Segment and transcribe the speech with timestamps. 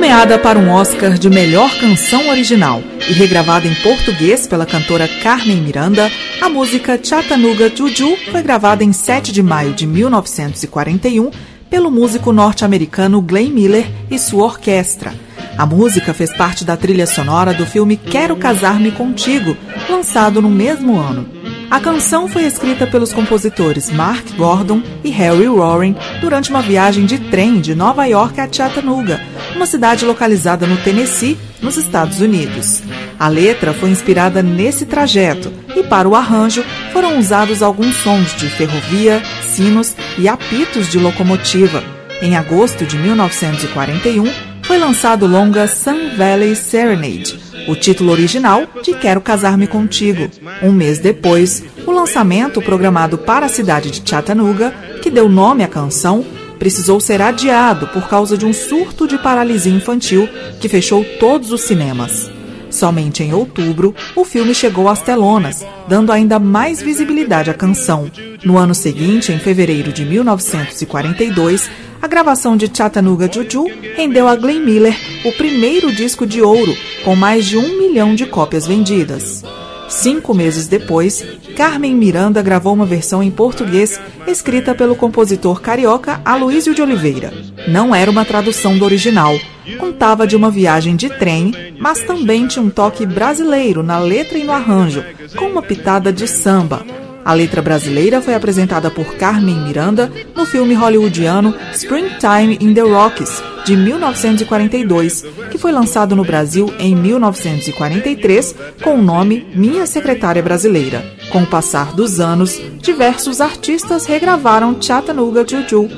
[0.00, 5.58] Nomeada para um Oscar de melhor canção original e regravada em português pela cantora Carmen
[5.58, 6.10] Miranda,
[6.40, 11.30] a música Chattanooga Juju foi gravada em 7 de maio de 1941
[11.68, 15.12] pelo músico norte-americano Glenn Miller e sua orquestra.
[15.58, 19.54] A música fez parte da trilha sonora do filme Quero Casar-me Contigo,
[19.86, 21.39] lançado no mesmo ano.
[21.70, 27.16] A canção foi escrita pelos compositores Mark Gordon e Harry Warren durante uma viagem de
[27.16, 29.20] trem de Nova York a Chattanooga,
[29.54, 32.82] uma cidade localizada no Tennessee, nos Estados Unidos.
[33.16, 38.48] A letra foi inspirada nesse trajeto e, para o arranjo, foram usados alguns sons de
[38.48, 41.84] ferrovia, sinos e apitos de locomotiva.
[42.20, 48.94] Em agosto de 1941, foi lançado o longa Sun Valley Serenade, o título original de
[48.94, 50.30] Quero Casar-me Contigo.
[50.62, 55.66] Um mês depois, o lançamento programado para a cidade de Chattanooga, que deu nome à
[55.66, 56.24] canção,
[56.56, 60.28] precisou ser adiado por causa de um surto de paralisia infantil
[60.60, 62.30] que fechou todos os cinemas.
[62.70, 68.10] Somente em outubro, o filme chegou às telonas, dando ainda mais visibilidade à canção.
[68.44, 71.68] No ano seguinte, em fevereiro de 1942,
[72.00, 77.14] a gravação de Chattanooga Juju rendeu a Glenn Miller o primeiro disco de ouro, com
[77.16, 79.44] mais de um milhão de cópias vendidas.
[79.88, 81.22] Cinco meses depois,
[81.56, 87.32] Carmen Miranda gravou uma versão em português escrita pelo compositor carioca Aloísio de Oliveira.
[87.66, 89.36] Não era uma tradução do original,
[89.76, 94.44] contava de uma viagem de trem, mas também tinha um toque brasileiro na letra e
[94.44, 95.04] no arranjo,
[95.36, 96.84] com uma pitada de samba,
[97.24, 103.42] a letra brasileira foi apresentada por Carmen Miranda no filme hollywoodiano Springtime in the Rockies,
[103.64, 111.04] de 1942, que foi lançado no Brasil em 1943 com o nome Minha Secretária Brasileira.
[111.30, 115.88] Com o passar dos anos, diversos artistas regravaram Chattanooga Juju.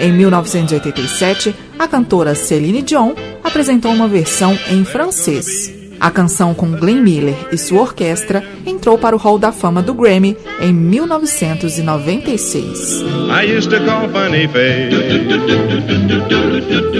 [0.00, 3.12] Em 1987, a cantora Celine Dion
[3.42, 5.83] apresentou uma versão em francês.
[6.04, 9.94] A canção com Glenn Miller e sua orquestra entrou para o Hall da Fama do
[9.94, 13.02] Grammy em 1996.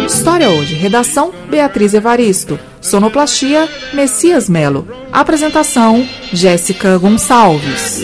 [0.07, 0.75] História hoje.
[0.75, 2.59] Redação Beatriz Evaristo.
[2.81, 4.89] Sonoplastia Messias Melo.
[5.13, 8.01] Apresentação Jéssica Gonçalves.